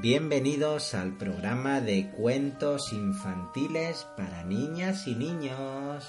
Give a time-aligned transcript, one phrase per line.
[0.00, 6.08] Bienvenidos al programa de cuentos infantiles para niñas y niños.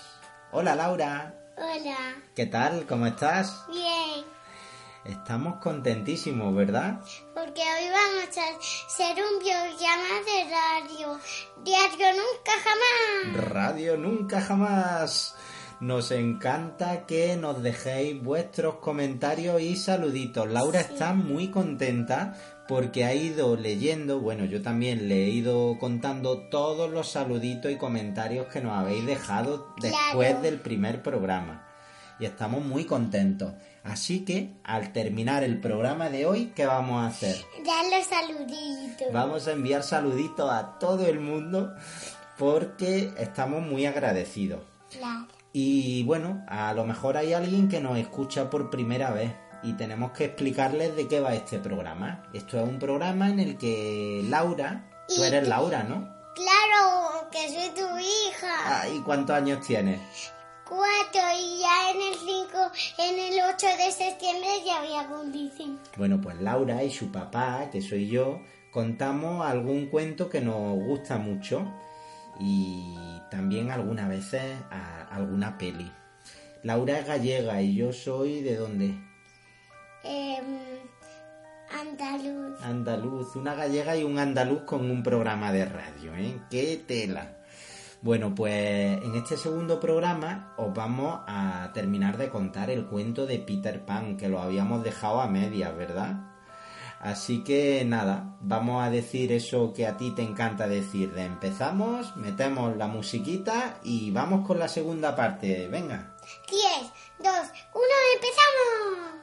[0.52, 1.98] Hola Laura, Hola.
[2.36, 2.86] ¿qué tal?
[2.86, 3.66] ¿Cómo estás?
[3.68, 4.24] Bien.
[5.06, 7.00] Estamos contentísimos, ¿verdad?
[7.34, 11.20] Porque hoy vamos a hacer un programa de radio.
[11.64, 13.50] Diario nunca jamás.
[13.50, 15.36] Radio nunca jamás.
[15.80, 20.48] Nos encanta que nos dejéis vuestros comentarios y saluditos.
[20.48, 26.50] Laura está muy contenta porque ha ido leyendo, bueno, yo también le he ido contando
[26.50, 30.42] todos los saluditos y comentarios que nos habéis dejado después Claro.
[30.44, 31.66] del primer programa.
[32.20, 33.54] Y estamos muy contentos.
[33.84, 37.38] Así que, al terminar el programa de hoy, ¿qué vamos a hacer?
[37.66, 39.08] Ya los saluditos.
[39.12, 41.74] Vamos a enviar saluditos a todo el mundo
[42.38, 44.62] porque estamos muy agradecidos.
[44.92, 45.26] Claro.
[45.54, 49.32] Y bueno, a lo mejor hay alguien que nos escucha por primera vez
[49.64, 52.24] y tenemos que explicarles de qué va este programa.
[52.34, 56.08] Esto es un programa en el que Laura, tú eres tú- Laura, ¿no?
[56.36, 58.54] Claro, que soy tu hija.
[58.82, 60.00] Ah, ¿Y cuántos años tienes?
[60.68, 62.58] Cuatro y ya en el 5,
[63.00, 65.82] en el 8 de septiembre ya voy a cumplir cinco.
[65.98, 68.40] Bueno, pues Laura y su papá, que soy yo,
[68.72, 71.66] contamos algún cuento que nos gusta mucho
[72.40, 72.96] y
[73.32, 75.92] también algunas veces a- alguna peli.
[76.64, 78.94] Laura es gallega y yo soy de dónde?
[80.04, 80.60] Em,
[81.70, 82.62] andaluz.
[82.62, 86.40] Andaluz, una gallega y un andaluz con un programa de radio, ¿eh?
[86.50, 87.36] ¡Qué tela!
[88.02, 93.40] Bueno, pues en este segundo programa os vamos a terminar de contar el cuento de
[93.40, 96.30] Peter Pan, que lo habíamos dejado a medias, ¿verdad?
[97.02, 101.14] Así que nada, vamos a decir eso que a ti te encanta decir.
[101.14, 105.68] De empezamos, metemos la musiquita y vamos con la segunda parte.
[105.68, 106.16] Venga.
[106.50, 106.62] 10,
[107.20, 107.84] 2, 1,
[108.16, 109.19] empezamos.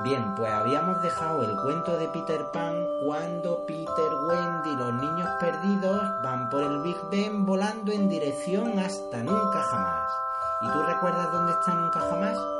[0.00, 5.28] Bien, pues habíamos dejado el cuento de Peter Pan cuando Peter, Wendy y los niños
[5.40, 10.12] perdidos van por el Big Ben volando en dirección hasta nunca jamás.
[10.62, 12.57] ¿Y tú recuerdas dónde está nunca jamás?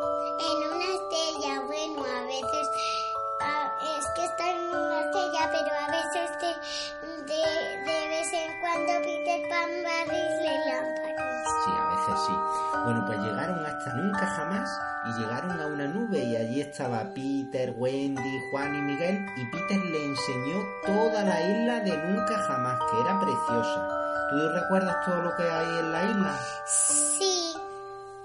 [17.15, 22.79] Peter, Wendy, Juan y Miguel y Peter le enseñó toda la isla de nunca jamás,
[22.91, 23.89] que era preciosa.
[24.31, 26.41] ¿Tú recuerdas todo lo que hay en la isla?
[26.67, 27.55] Sí,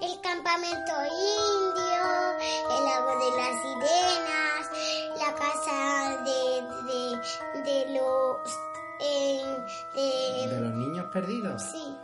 [0.02, 2.04] el campamento indio,
[2.76, 4.70] el lago de las sirenas,
[5.18, 6.62] la casa de,
[6.92, 8.58] de, de los...
[9.00, 9.56] eh,
[9.94, 11.62] De de, los niños perdidos.
[11.62, 11.96] sí,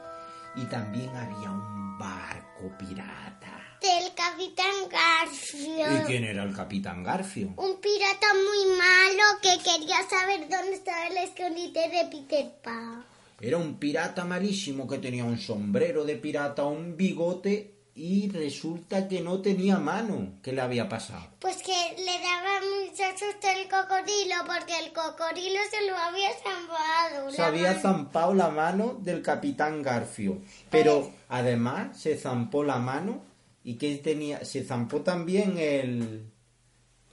[0.57, 3.60] Y también había un barco pirata.
[3.81, 6.03] Del capitán Garfio.
[6.03, 7.53] ¿Y quién era el capitán Garfio?
[7.57, 13.05] Un pirata muy malo que quería saber dónde estaba el escondite de Peter Pan.
[13.41, 19.23] Era un pirata malísimo que tenía un sombrero de pirata, un bigote y resulta que
[19.23, 20.35] no tenía mano.
[20.43, 21.27] ¿Qué le había pasado?
[21.39, 27.31] Pues que le daba mucho susto el cocodrilo porque el cocodrilo se lo había zampado.
[27.31, 27.81] Se había mano.
[27.81, 30.43] zampado la mano del capitán Garfio.
[30.71, 33.30] Pero además se zampó la mano
[33.65, 34.45] y que tenía.
[34.45, 36.25] Se zampó también el.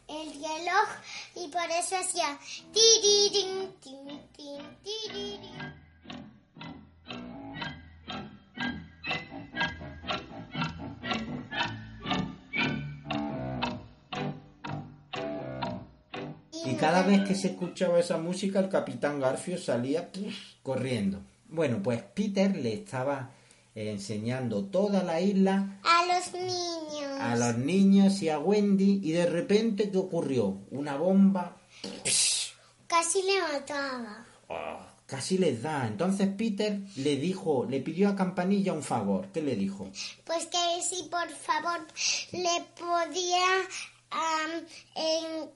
[0.08, 0.90] el reloj
[1.36, 2.40] y por eso hacía.
[16.66, 20.10] Y cada vez que se escuchaba esa música, el capitán Garfio salía
[20.64, 21.22] corriendo.
[21.48, 23.32] Bueno, pues Peter le estaba
[23.78, 27.20] enseñando toda la isla a los niños.
[27.20, 30.58] a los niños y a Wendy y de repente ¿qué ocurrió?
[30.72, 31.58] Una bomba
[32.88, 34.26] Casi le mataba.
[34.50, 34.94] ¡ah!
[35.06, 35.88] casi les da.
[35.88, 39.28] Entonces Peter le dijo, le pidió a Campanilla un favor.
[39.34, 39.90] ¿Qué le dijo?
[40.26, 41.86] Pues que si por favor
[42.32, 43.46] le podía
[44.96, 45.48] en-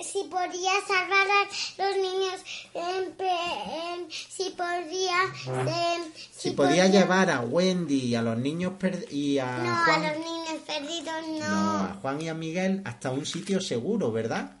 [0.00, 2.40] si podía salvar a los niños,
[2.74, 5.16] en pe- en- si podía,
[5.46, 6.02] em,
[6.36, 8.74] Si podía llevar a Wendy y a los niños
[9.10, 11.48] y a no Juan, a los niños perdidos, no.
[11.48, 14.52] no, a Juan y a Miguel hasta un sitio seguro, ¿verdad?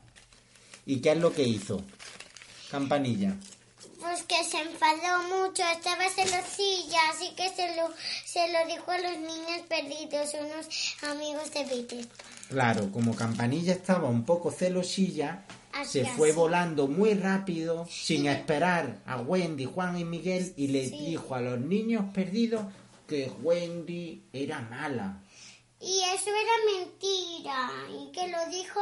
[0.86, 1.82] ¿Y qué es lo que hizo?
[2.70, 3.36] Campanilla.
[4.00, 7.88] Pues que se enfadó mucho, estaba celosilla, así que se lo,
[8.24, 10.68] se lo dijo a los niños perdidos, unos
[11.10, 12.06] amigos de Peter.
[12.48, 16.36] Claro, como Campanilla estaba un poco celosilla, Así, se fue así.
[16.36, 21.06] volando muy rápido, sin esperar a Wendy, Juan y Miguel, y le Sí.
[21.06, 22.62] dijo a los niños perdidos
[23.08, 25.20] que Wendy era mala.
[25.80, 28.80] Y eso era mentira, y que lo dijo,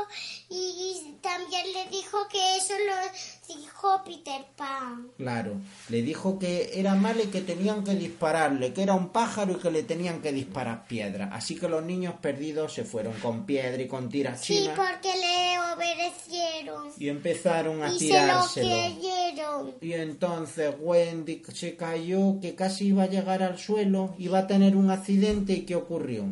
[0.49, 5.09] y, y también le dijo que eso lo dijo Peter Pan.
[5.19, 5.57] Claro,
[5.91, 9.57] le dijo que era mala y que tenían que dispararle, que era un pájaro y
[9.57, 11.29] que le tenían que disparar piedras.
[11.33, 15.15] Así que los niños perdidos se fueron con piedra y con tiras Sí, chinas porque
[15.19, 16.93] le obedecieron.
[16.99, 18.69] y empezaron a Y se lo tirárselo.
[18.69, 19.75] creyeron.
[19.83, 24.77] Y entonces Wendy se cayó, que casi iba a llegar al suelo, iba a tener
[24.77, 26.25] un accidente y ¿qué ocurrió?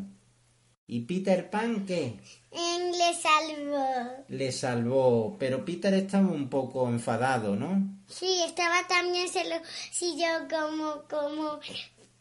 [0.86, 2.18] ¿Y Peter Pan qué?
[2.50, 4.24] En le salvó.
[4.28, 7.82] Le salvó, pero Peter estaba un poco enfadado, ¿no?
[8.06, 9.56] Sí, estaba también se lo
[9.90, 11.58] siguió como, como,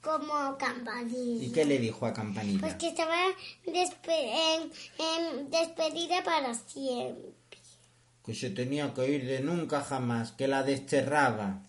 [0.02, 1.44] como campanilla.
[1.46, 2.62] ¿Y qué le dijo a Campanilla?
[2.62, 3.18] Pues que estaba
[3.66, 7.34] despe- en- en despedida para siempre.
[8.26, 11.62] Que se tenía que ir de nunca jamás, que la desterraba.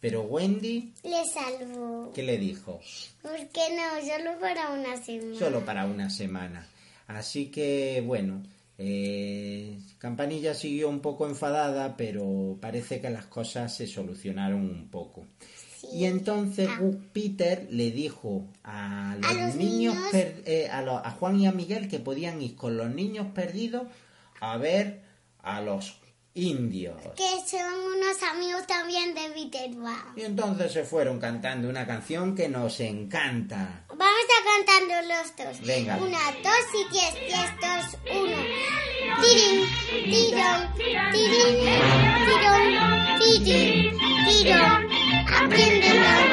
[0.00, 2.12] Pero Wendy, Le salvó.
[2.14, 2.80] ¿qué le dijo?
[3.22, 5.38] Porque no, solo para una semana.
[5.38, 6.66] Solo para una semana.
[7.08, 8.42] Así que, bueno,
[8.78, 15.26] eh, Campanilla siguió un poco enfadada, pero parece que las cosas se solucionaron un poco.
[15.92, 19.30] Y entonces Gu- Peter le dijo a los, Ah.
[19.30, 22.40] A los niños, niños- per- eh, a, los- a Juan y a Miguel que podían
[22.42, 23.84] ir con los niños perdidos
[24.40, 25.00] a ver
[25.40, 25.96] a los
[26.38, 26.96] indios.
[27.16, 30.12] Que son unos amigos también de Peter Pan.
[30.16, 33.84] Y entonces se fueron cantando una canción que nos encanta.
[33.88, 35.66] Vamos a cantarlo los dos.
[35.66, 35.96] Venga.
[35.96, 37.14] Una, dos y diez.
[37.14, 38.36] Diez, dos, uno.
[39.22, 39.66] Tirín,
[40.04, 40.74] tirón,
[41.12, 41.56] tirín,
[42.26, 42.64] tirón,
[43.18, 44.88] tirín, tirón.
[45.34, 46.27] Aprende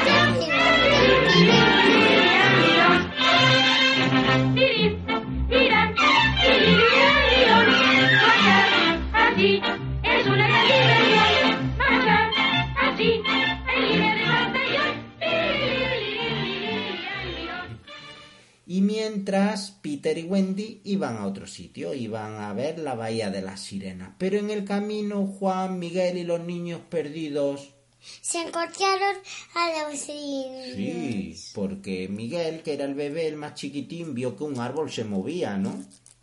[19.25, 23.59] mientras Peter y Wendy iban a otro sitio, iban a ver la bahía de las
[23.59, 24.13] sirenas.
[24.19, 27.73] Pero en el camino Juan, Miguel y los niños perdidos...
[28.21, 29.15] Se encontraron
[29.55, 30.75] a los indios.
[30.75, 35.05] Sí, porque Miguel, que era el bebé, el más chiquitín, vio que un árbol se
[35.05, 35.75] movía, ¿no?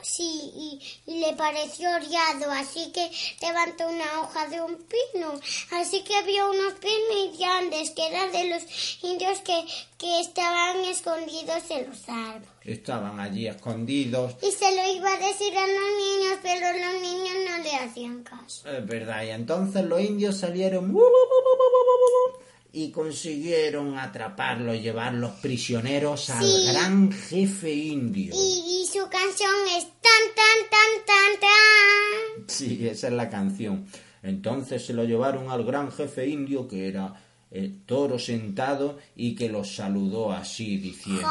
[0.03, 3.11] Sí, y, y le pareció oriado, así que
[3.41, 5.33] levantó una hoja de un pino.
[5.71, 8.63] Así que vio unos pinos grandes que eran de los
[9.03, 9.65] indios que,
[9.99, 12.49] que estaban escondidos en los árboles.
[12.65, 14.35] Estaban allí escondidos.
[14.43, 18.23] Y se lo iba a decir a los niños, pero los niños no le hacían
[18.23, 18.69] caso.
[18.69, 20.93] Es verdad, y entonces los indios salieron
[22.75, 26.67] y consiguieron atraparlos, llevarlos prisioneros al Sí.
[26.69, 28.35] gran jefe indio.
[28.35, 32.49] Y, y su canción es tan, tan, tan, tan, tan.
[32.49, 33.87] Sí, esa es la canción.
[34.23, 37.13] Entonces se lo llevaron al gran jefe indio que era
[37.51, 41.29] el toro sentado y que los saludó así diciendo...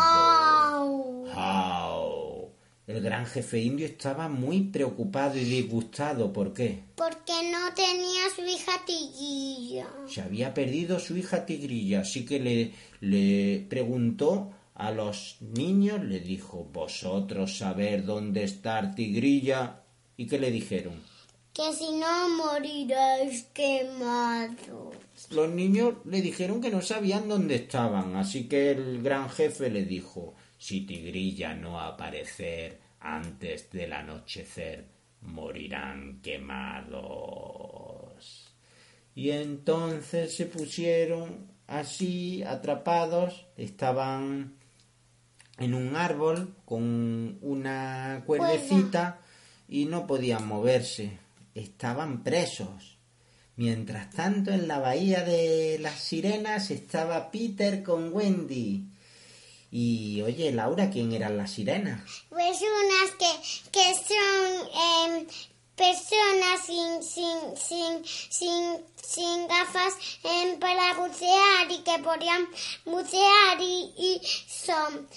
[2.92, 6.34] El gran jefe indio estaba muy preocupado y disgustado.
[6.34, 6.84] ¿Por qué?
[6.96, 9.88] Porque no tenía su hija Tiguilla.
[10.10, 16.20] Se había perdido su hija Tigrilla, así que le, le preguntó a los niños, le
[16.20, 19.84] dijo, ¿vosotros saber dónde está Tigrilla?
[20.18, 21.02] ¿Y qué le dijeron?
[21.54, 24.92] Que si no morirás quemado.
[25.30, 29.86] Los niños le dijeron que no sabían dónde estaban, así que el gran jefe le
[29.86, 34.86] dijo, si Tigrilla no aparecer antes del anochecer,
[35.22, 37.02] morirán quemados.
[39.16, 44.54] Y entonces se pusieron así, atrapados, estaban
[45.58, 49.20] en un árbol con una cuerdecita
[49.68, 51.18] y no podían moverse,
[51.56, 53.00] estaban presos.
[53.56, 58.91] Mientras tanto, en la bahía de las sirenas estaba Peter con Wendy.
[59.72, 62.02] Y oye, Laura, ¿quién eran las sirenas?
[62.30, 65.28] Pues unas que, que son em,
[65.76, 72.48] personas sin, sin, sin, sin, sin gafas em, para bucear y que podían
[72.86, 75.08] bucear y, y son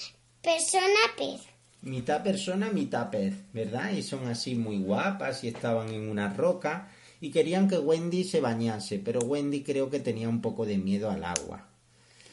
[0.41, 1.41] persona pez.
[1.83, 3.91] mitad persona, mitad pez, ¿verdad?
[3.91, 8.41] Y son así muy guapas y estaban en una roca y querían que Wendy se
[8.41, 11.74] bañase, pero Wendy creo que tenía un poco de miedo al agua.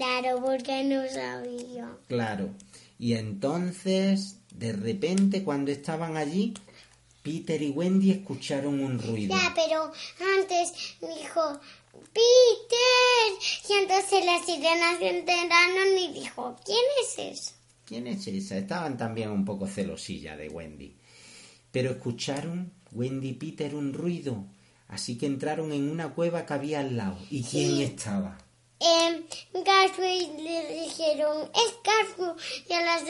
[0.02, 1.96] Claro, porque no sabía.
[2.08, 2.50] Claro.
[2.98, 6.56] Y entonces, de repente, cuando estaban allí,
[7.22, 9.36] Peter y Wendy escucharon un ruido.
[9.36, 9.92] Ya, pero
[10.40, 11.60] antes dijo,
[12.14, 13.70] Peter.
[13.70, 17.52] Y entonces las sirenas se enteraron y dijo, ¿quién es eso?
[17.86, 18.58] ¿Quién es esa?
[18.58, 20.96] Estaban también un poco celosillas de Wendy.
[21.72, 24.48] Pero escucharon Wendy y Peter un ruido,
[24.88, 27.20] así que entraron en una cueva que había al lado.
[27.30, 28.40] ¿Y quién estaba?
[28.84, 29.24] Eh,
[29.54, 32.36] Garfield le dijeron, es Garfield.
[32.68, 33.04] Y a las,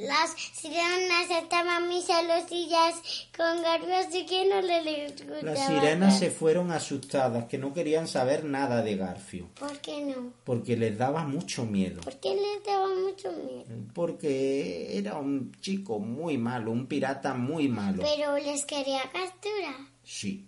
[0.00, 2.94] las sirenas estaban muy celosillas
[3.36, 5.42] con Garfield, así que no le gustaba.
[5.42, 10.32] Las sirenas se fueron asustadas, que no querían saber nada de Garfio, ¿Por qué no?
[10.44, 12.00] porque les daba mucho miedo.
[12.00, 13.66] ¿Por qué les daba mucho miedo?
[13.94, 18.02] Porque era un chico muy malo, un pirata muy malo.
[18.02, 19.74] Pero les quería capturar.
[20.02, 20.46] Sí.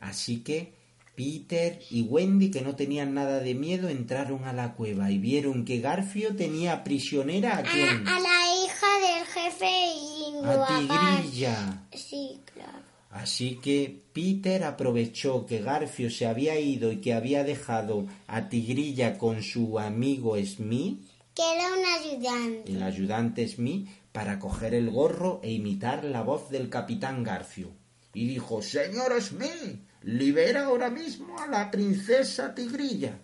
[0.00, 0.77] Así que
[1.18, 5.64] Peter y Wendy, que no tenían nada de miedo, entraron a la cueva y vieron
[5.64, 8.06] que Garfio tenía prisionera a quién?
[8.06, 11.86] A, a la hija del jefe y A Tigrilla.
[11.92, 12.78] Sí, claro.
[13.10, 19.18] Así que Peter aprovechó que Garfio se había ido y que había dejado a Tigrilla
[19.18, 21.00] con su amigo Smith,
[21.34, 22.70] Que era un ayudante.
[22.70, 27.72] el ayudante Smith, para coger el gorro e imitar la voz del capitán Garfio.
[28.14, 33.18] Y dijo, Señor Smith, libera ahora mismo a la princesa Tigrilla.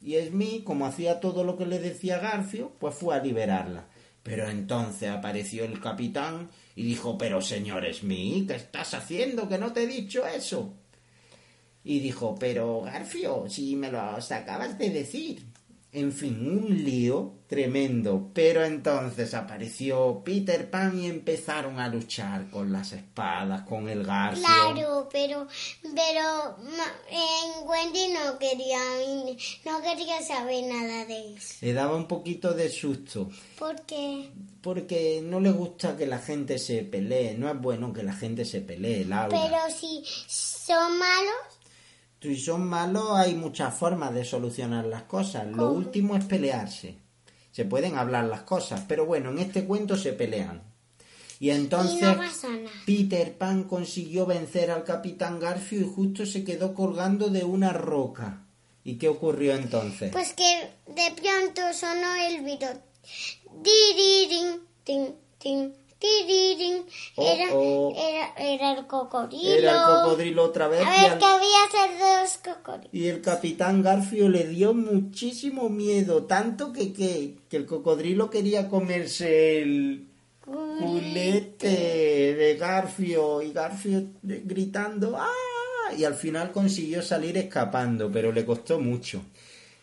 [0.00, 3.86] Y Smith, como hacía todo lo que le decía Garfio, pues fue a liberarla.
[4.24, 9.48] Pero entonces apareció el capitán y dijo, pero señor Smith, ¿qué estás haciendo?
[9.48, 10.74] Que no te he dicho eso.
[11.84, 15.44] Y dijo, pero Garfio, si me lo acabas de decir.
[15.94, 18.30] En fin, un lío tremendo.
[18.34, 24.44] Pero entonces apareció Peter Pan y empezaron a luchar con las espadas, con el Garfio.
[24.44, 25.46] Claro, pero,
[25.94, 26.56] pero
[27.10, 28.80] en Wendy no quería,
[29.64, 31.54] no quería saber nada de eso.
[31.60, 33.30] Le daba un poquito de susto.
[33.56, 37.34] Porque, Porque no le gusta que la gente se pelee.
[37.38, 39.28] No es bueno que la gente se pelee, Laura.
[39.28, 41.53] pero si son malos,
[42.24, 45.46] Si son malos, hay muchas formas de solucionar las cosas.
[45.46, 46.96] Lo último es pelearse.
[47.52, 50.62] Se pueden hablar las cosas, pero bueno, en este cuento se pelean.
[51.38, 52.70] Y entonces y no pasa nada.
[52.86, 58.46] Peter Pan consiguió vencer al Capitán Garfio y justo se quedó colgando de una roca.
[58.84, 60.10] ¿Y qué ocurrió entonces?
[60.10, 62.68] Pues que de pronto sonó el viro.
[67.16, 67.94] Oh, Era, oh.
[67.96, 69.54] era, era el cocodrilo.
[69.54, 72.90] Era el cocodrilo otra vez A ver, al- que había ser dos cocodrilos.
[72.92, 78.68] Y el capitán Garfio le dio muchísimo miedo, tanto que, que, que el cocodrilo quería
[78.68, 80.08] comerse el
[80.44, 85.28] culete de Garfio y Garfio gritando ¡Ah!
[85.96, 89.22] Y al final consiguió salir escapando, pero le costó mucho.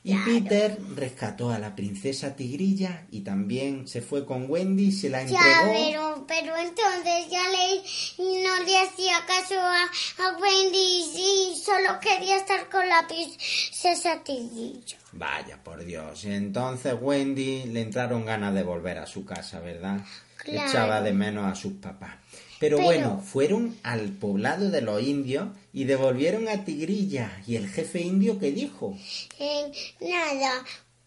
[0.04, 5.10] Y Peter rescató a la princesa Tigrilla y también se fue con Wendy y se
[5.12, 5.72] la Ya, entregó.
[5.72, 12.38] pero, pero entonces ya le, no le hacía caso a, a Wendy y solo quería
[12.38, 14.98] estar con la princesa Tigrillo.
[15.12, 16.26] Vaya, por Dios.
[16.26, 20.00] Entonces Wendy le entraron ganas de volver a su casa, ¿verdad?
[20.38, 20.68] Claro.
[20.68, 22.16] Echaba de menos a sus papás.
[22.62, 27.42] Pero, Pero- bueno, fueron al poblado de los indios y devolvieron a Tigrilla.
[27.48, 28.96] ¿Y el jefe indio qué dijo?
[29.40, 30.64] Eh, nada,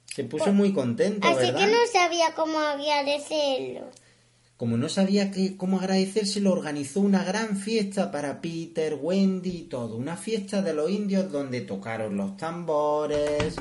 [0.06, 1.60] Se puso muy contento, así ¿verdad?
[1.60, 3.88] que no sabía cómo agradecerlo.
[4.56, 9.96] Como no sabía que, cómo agradecérselo, organizó una gran fiesta para Peter, Wendy y todo.
[9.96, 13.56] Una fiesta de los indios donde tocaron los tambores.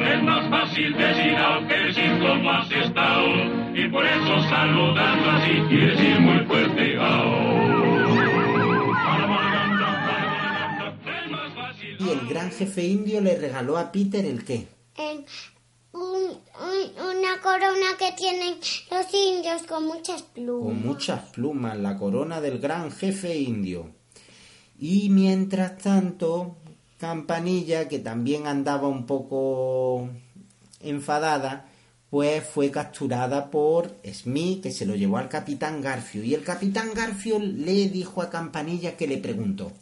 [0.00, 1.34] Es más fácil decir
[2.26, 3.28] has estado.
[3.74, 6.94] Y por eso saludando así quieres ir muy fuerte.
[6.94, 6.98] Es
[11.30, 11.96] más fácil.
[12.00, 14.66] Y el gran jefe indio le regaló a Peter el qué?
[15.92, 16.38] Un-
[17.00, 18.54] una corona que tienen
[18.90, 20.64] los indios con muchas plumas.
[20.66, 23.90] con muchas plumas, la corona del gran jefe indio.
[24.78, 26.56] Y mientras tanto,
[26.98, 30.08] Campanilla, que también andaba un poco
[30.80, 31.67] enfadada,
[32.10, 36.24] pues fue capturada por Smith, que se lo llevó al capitán Garfio.
[36.24, 39.72] Y el capitán Garfio le dijo a Campanilla que le preguntó.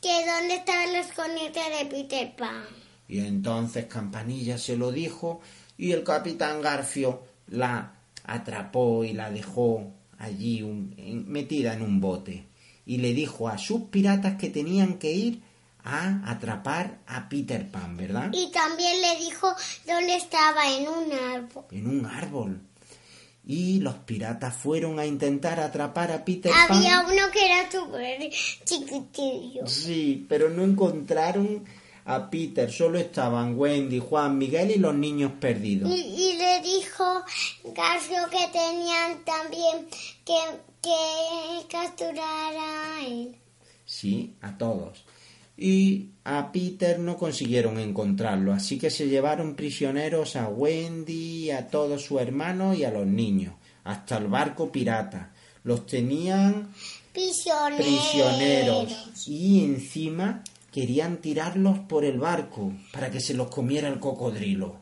[0.00, 2.64] Que dónde estaba el escondite de Peter Pan.
[3.08, 5.40] Y entonces Campanilla se lo dijo
[5.78, 12.00] y el capitán Garfio la atrapó y la dejó allí un- en- metida en un
[12.00, 12.46] bote
[12.86, 15.40] y le dijo a sus piratas que tenían que ir
[15.84, 18.30] a atrapar a Peter Pan, ¿verdad?
[18.32, 19.54] Y también le dijo
[19.86, 21.64] dónde estaba en un árbol.
[21.70, 22.60] En un árbol.
[23.44, 26.78] Y los piratas fueron a intentar atrapar a Peter Pan.
[26.78, 28.30] Había uno que era súper
[28.64, 29.66] chiquitillo.
[29.66, 31.64] Sí, pero no encontraron
[32.04, 35.90] a Peter, solo estaban Wendy, Juan, Miguel y los niños perdidos.
[35.90, 37.04] Y, y le dijo
[37.64, 39.86] Garfio que tenían también
[40.24, 40.38] que,
[40.80, 43.36] que capturar a él.
[43.84, 45.04] Sí, a todos.
[45.56, 52.02] Y a Peter no consiguieron encontrarlo, así que se llevaron prisioneros a Wendy, a todos
[52.02, 53.54] sus hermanos y a los niños,
[53.84, 55.32] hasta el barco pirata.
[55.64, 56.70] Los tenían
[57.12, 57.76] Prisioneros.
[57.86, 60.42] prisioneros y encima
[60.72, 64.76] querían tirarlos por el barco para que se los comiera el cocodrilo.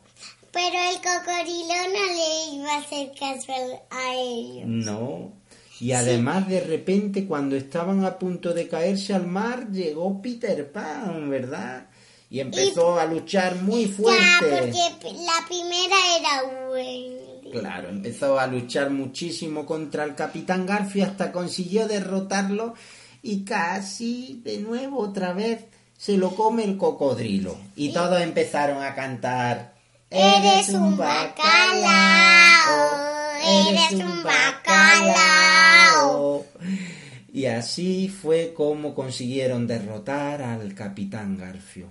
[0.51, 3.53] Pero el cocodrilo no le iba a hacer caso
[3.89, 4.65] a ellos.
[4.65, 5.33] No.
[5.81, 11.29] Y además de repente cuando estaban a punto de caerse al mar llegó Peter Pan,
[11.29, 11.87] ¿verdad?
[12.29, 14.47] Y empezó a luchar muy Ya, fuerte.
[14.49, 17.49] porque la primera era Wendy.
[17.51, 22.75] Claro, empezó a luchar muchísimo contra el Capitán Garfio hasta consiguió derrotarlo
[23.23, 25.65] y casi de nuevo otra vez
[25.97, 27.57] se lo come el cocodrilo.
[27.75, 29.73] Y todos empezaron a cantar.
[30.09, 31.39] Eres un bacalao,
[33.43, 35.71] eres un bacalao.
[37.33, 41.87] Y así fue como consiguieron derrotar al Capitán Garfio.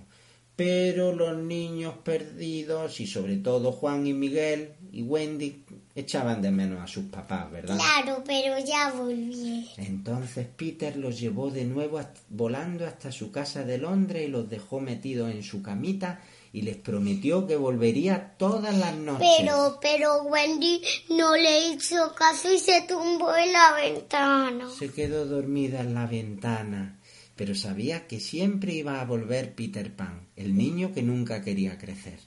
[0.54, 5.64] Pero los niños perdidos y sobre todo Juan y Miguel y Wendy
[5.94, 7.76] echaban de menos a sus papás, ¿verdad?
[7.76, 9.70] Claro, pero ya volví.
[9.78, 14.80] Entonces Peter los llevó de nuevo volando hasta su casa de Londres y los dejó
[14.80, 16.20] metidos en su camita
[16.52, 19.28] y les prometió que volvería todas las noches.
[19.38, 24.68] Pero, pero Wendy no le hizo caso y se tumbó en la ventana.
[24.70, 26.98] Se quedó dormida en la ventana,
[27.36, 32.18] pero sabía que siempre iba a volver Peter Pan, el niño que nunca quería crecer.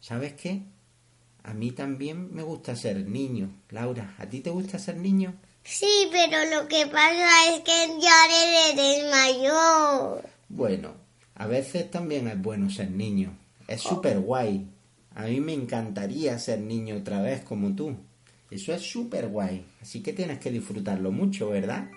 [0.00, 0.62] ¿Sabes qué?
[1.44, 3.50] A mí también me gusta ser niño.
[3.70, 5.34] Laura, ¿a ti te gusta ser niño?
[5.62, 10.28] Sí, pero lo que pasa es que ya eres mayor.
[10.48, 10.94] Bueno,
[11.34, 13.36] a veces también es bueno ser niño.
[13.66, 14.68] Es súper guay.
[15.14, 17.96] A mí me encantaría ser niño otra vez como tú.
[18.50, 19.64] Eso es súper guay.
[19.80, 21.88] Así que tienes que disfrutarlo mucho, ¿verdad?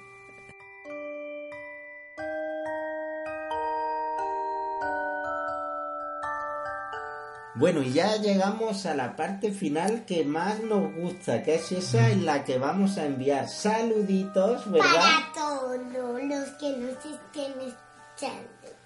[7.55, 12.11] Bueno, y ya llegamos a la parte final que más nos gusta, que es esa
[12.11, 14.93] en la que vamos a enviar saluditos, ¿verdad?
[14.93, 18.76] Para todos los que nos estén escuchando.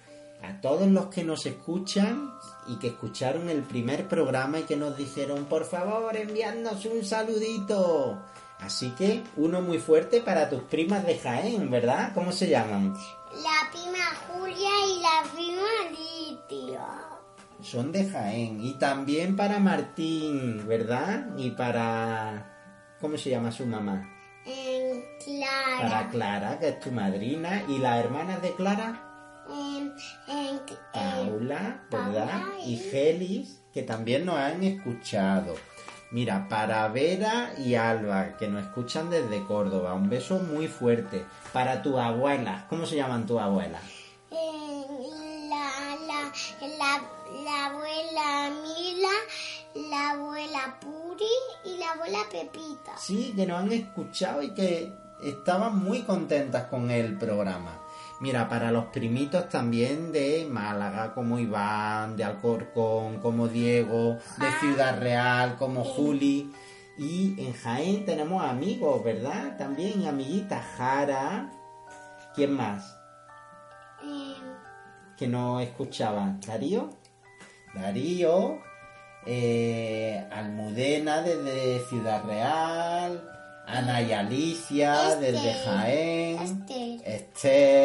[0.42, 2.34] A todos los que nos escuchan
[2.66, 8.18] y que escucharon el primer programa y que nos dijeron, por favor, enviadnos un saludito.
[8.60, 12.12] Así que uno muy fuerte para tus primas de Jaén, ¿verdad?
[12.14, 12.94] ¿Cómo se llaman?
[13.42, 16.86] La prima Julia y la prima Lidia.
[17.60, 18.60] Son de Jaén.
[18.64, 21.28] Y también para Martín, ¿verdad?
[21.36, 22.96] Y para...
[23.00, 24.08] ¿Cómo se llama su mamá?
[24.44, 25.88] En Clara.
[25.88, 27.64] Para Clara, que es tu madrina.
[27.68, 29.11] Y las hermanas de Clara,
[29.48, 29.94] En,
[30.28, 30.60] en,
[30.92, 32.40] Paula, ¿verdad?
[32.40, 35.54] Paula Y y- Gelis, que también nos han escuchado.
[36.10, 41.24] Mira, para Vera y Alba, que nos escuchan desde Córdoba, un beso muy fuerte.
[41.54, 43.82] Para tu abuela, ¿cómo se llaman tus abuelas?
[44.30, 46.32] en la, la,
[46.78, 47.02] la,
[47.44, 51.24] la abuela Mila, la abuela Puri
[51.64, 52.96] y la abuela Pepita.
[52.98, 57.78] Sí, que nos han escuchado y que estaban muy contentas con el programa.
[58.20, 64.98] Mira, para los primitos también de Málaga, como Iván, de Alcorcón, como Diego, de Ciudad
[65.00, 66.52] Real, como Juli.
[66.98, 69.56] Y en Jaén tenemos amigos, ¿verdad?
[69.56, 71.50] También amiguitas, Jara.
[72.34, 72.96] ¿Quién más?
[74.04, 74.34] Eh,
[75.16, 76.40] que no escuchaban.
[76.40, 76.90] Darío,
[77.74, 78.58] Darío,
[79.26, 83.22] eh, Almudena desde Ciudad Real,
[83.66, 85.32] Ana y Alicia Esther.
[85.32, 87.00] desde Jaén, Esther.
[87.04, 87.81] Esther,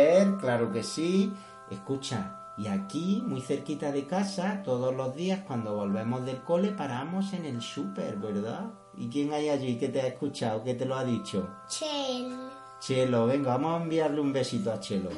[0.58, 1.32] claro que sí.
[1.70, 7.34] Escucha, y aquí, muy cerquita de casa, todos los días cuando volvemos del cole paramos
[7.34, 8.68] en el súper, ¿verdad?
[8.98, 11.48] ¿Y quién hay allí que te ha escuchado, que te lo ha dicho?
[11.68, 12.36] Chel.
[12.80, 15.10] Chelo, venga, vamos a enviarle un besito a Chelo.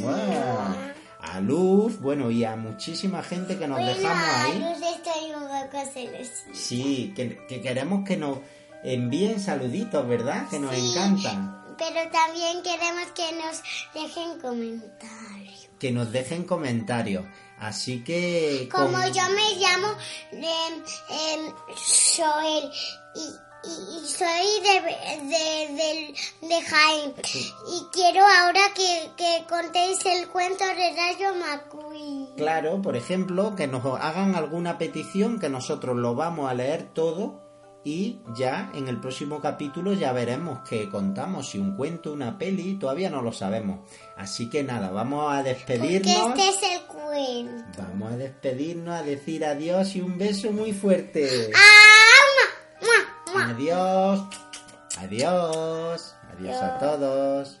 [0.00, 0.94] ¡Mua!
[1.20, 4.58] A Luz, bueno, y a muchísima gente que nos Bueno, dejamos a ahí.
[4.60, 6.32] Luz estoy un poco celosa.
[6.54, 8.38] Sí, que, que queremos que nos
[8.84, 10.48] envíen saluditos, ¿verdad?
[10.48, 10.90] Que nos Sí.
[10.92, 11.57] encantan.
[11.78, 13.62] Pero también queremos que nos
[13.94, 15.68] dejen comentarios.
[15.78, 17.24] Que nos dejen comentarios.
[17.58, 18.68] Así que...
[18.70, 19.88] Como yo me llamo
[22.16, 22.70] Joel
[23.14, 23.20] y,
[23.64, 24.80] y, y soy de,
[25.26, 27.14] de, de Jaén.
[27.72, 32.36] Y quiero ahora que, que contéis el cuento de Rayo McQueen.
[32.36, 37.47] Claro, por ejemplo, que nos hagan alguna petición que nosotros lo vamos a leer todo
[37.88, 42.74] y ya en el próximo capítulo ya veremos que contamos si un cuento, una peli,
[42.74, 43.80] todavía no lo sabemos.
[44.14, 46.38] Así que nada, vamos a Porque despedirnos.
[46.38, 47.78] este es el cuento.
[47.78, 51.50] Vamos a despedirnos, a decir adiós y un beso muy fuerte.
[51.54, 52.80] ¡Ah!
[52.82, 52.90] ¡Mua!
[53.32, 53.46] ¡Mua!
[53.46, 53.54] ¡Mua!
[53.54, 54.20] Adiós.
[54.98, 56.14] Adiós.
[56.36, 57.60] Adiós a todos.